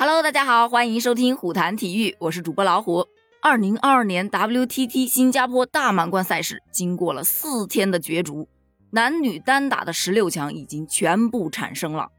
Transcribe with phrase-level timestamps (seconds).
[0.00, 3.04] Hello，大家好，欢迎收听虎谈体育，我是主播老虎。
[3.42, 8.48] 二零二二年 WTT 新加坡大满贯赛事经过了四天的角逐，
[8.90, 12.10] 男女单打的十六强已经全部产生了。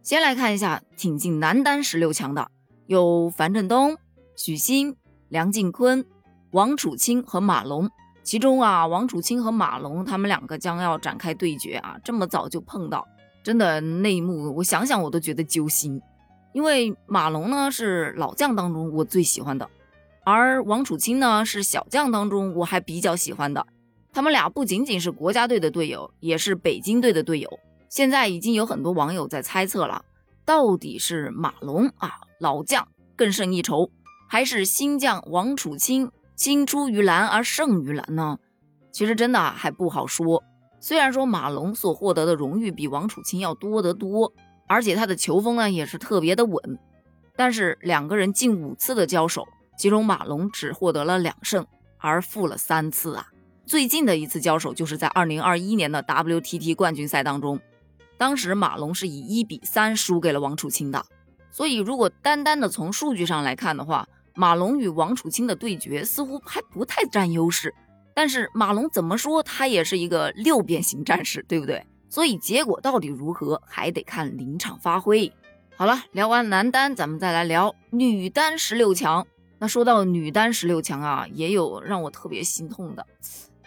[0.00, 2.46] 先来看一下挺进男单十六强的，
[2.86, 3.96] 有樊振东、
[4.36, 4.94] 许昕、
[5.28, 6.06] 梁靖昆、
[6.52, 7.90] 王楚钦和马龙。
[8.22, 13.04] 其中啊，王楚钦和马龙他们两个将要展开对决啊，这么早就碰到，
[13.42, 16.00] 真的那一幕，我想想我都觉得揪心。
[16.54, 19.68] 因为马龙呢是老将当中我最喜欢的，
[20.24, 23.66] 而王楚钦呢是小将当中我还比较喜欢的。
[24.12, 27.50] 他们俩不仅仅是国家队的队友，也是北京队的队友。
[27.88, 30.04] 现在已经有很多网友在猜测了，
[30.44, 32.86] 到底是马龙啊老将
[33.16, 33.90] 更胜一筹，
[34.28, 38.38] 还是新将王楚钦青出于蓝而胜于蓝呢？
[38.92, 40.44] 其实真的还不好说。
[40.78, 44.32] 虽然说马龙所获得的荣誉比王楚钦要多得多。
[44.66, 46.78] 而且他的球风呢也是特别的稳，
[47.36, 49.46] 但是两个人近五次的交手，
[49.76, 51.66] 其中马龙只获得了两胜，
[51.98, 53.28] 而负了三次啊。
[53.66, 57.60] 最近的一次交手就是在二零二一年的 WTT 冠军赛当中，
[58.18, 61.04] 当时马龙是以一比三输给了王楚钦的。
[61.50, 67.74] 所以如果单单的从数据上来看的话，马龙与王楚钦的对决似乎还不太占优势。
[68.12, 71.84] 但是马龙怎么说，他也是一个六边形战士，对不对？
[72.14, 75.32] 所以结果到底如何，还得看临场发挥。
[75.74, 79.26] 好了，聊完男单，咱们再来聊女单十六强。
[79.58, 83.04] 那说到女单十六强啊，也有让我特别心痛的。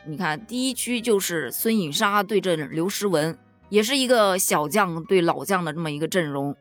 [0.06, 3.38] 你看，第一区就是孙颖莎对阵刘诗雯，
[3.68, 6.56] 也是一个小将对老将的这么一个阵容。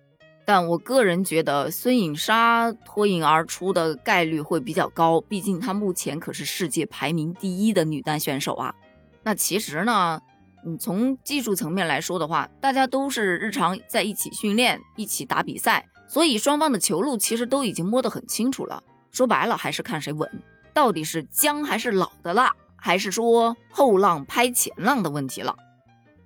[0.44, 8.74] 但我个人觉得孙颖莎脱颖而出的概率会比较高，毕竟她目前可是世界排名第一的女单选手啊。
[9.22, 10.20] 那其实呢？
[10.68, 18.82] 你从技术层面来说的话，大家都是日常在一起训练、一起打比赛，所以双方的球路其实都已经摸得很清楚了。
[19.12, 20.28] 说白了，还是看谁稳，
[20.74, 25.54] 到底是姜还是老的辣，还是说后浪拍前浪的问题了。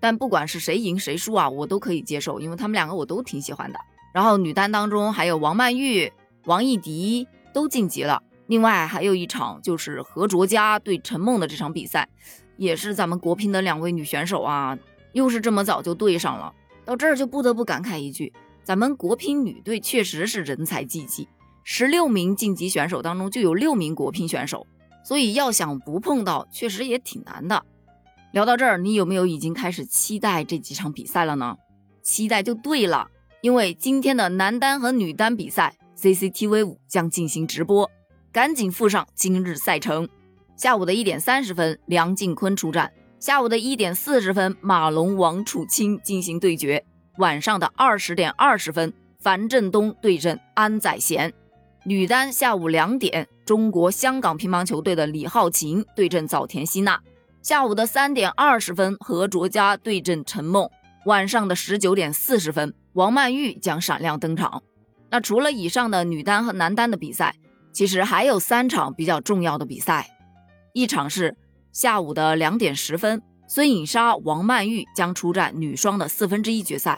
[0.01, 3.79] 但不管是谁赢谁输啊，我都可以接受，因为他们两个我都挺喜欢的。
[4.15, 6.11] 然后女单当中还有王曼玉、
[6.47, 12.09] 王艺迪都晋级了，另外还有一场就是何卓佳对陈梦的这场比赛。
[12.61, 14.79] 也是咱们国乒的两位女选手啊，
[15.15, 16.53] 又是这么早就对上了。
[16.85, 18.31] 到这儿就不得不感慨一句，
[18.63, 21.27] 咱们国乒女队确实是人才济济，
[21.65, 24.67] 十六名晋级选手当中就有六名国乒选手，
[25.03, 27.65] 所以要想不碰到，确实也挺难的。
[28.33, 31.57] 聊到这儿，你有没有已经开始期待这几场比赛了呢？
[32.03, 33.09] 期待就对了，
[33.41, 37.91] 因为今天的男单和女单比赛，CCTV 五将进行直播，
[38.31, 40.07] 赶紧附上今日赛程。
[40.61, 42.87] 下午的一点三十分，梁靖昆出战；
[43.19, 46.85] 下午的一点四十分，马龙、王楚钦进行对决；
[47.17, 51.33] 晚上的二十点二十分，樊振东对阵安宰贤。
[51.85, 56.99] 女单下午两点，中国香港乒乓球队的李浩晴对阵早田希娜；
[57.41, 60.69] 下午的三点二十分，何卓佳对阵陈梦；
[61.07, 64.63] 晚上的十九点四十分，王曼玉将闪亮登场。
[65.09, 67.35] 那除了以上的女单和男单的比赛，
[67.73, 70.19] 其实还有三场比较重要的比赛。
[70.73, 71.37] 一场是
[71.73, 76.97] 下午的两点十分，孙颖莎、王曼玉将出战女双的四分之一决赛；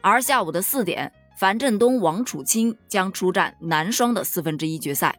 [0.00, 5.10] 而下午的四点，樊振东、王楚钦将出战男双的四分之一决赛；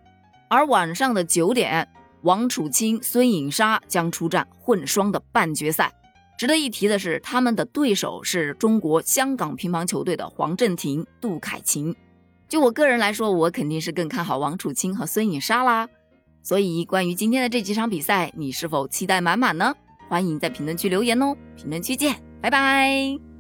[0.50, 1.88] 而晚上的九点，
[2.24, 5.92] 王楚钦、孙颖莎将出战混双的半决赛。
[6.38, 11.96] 值得一提的是，他们的对手是中国香港乒乓球队的黄镇廷、杜凯琴。
[12.50, 15.88] 就我个人来说，我肯定是更看好王楚钦和孙颖莎啦。
[16.44, 19.74] 所以，关于今天的这几场比赛，你是否期待满满呢？
[20.10, 21.36] 欢迎在评论区留言哦！
[21.56, 23.31] 评论区见，拜拜。